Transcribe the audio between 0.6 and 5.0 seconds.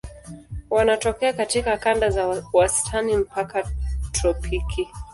Wanatokea katika kanda za wastani mpaka tropiki.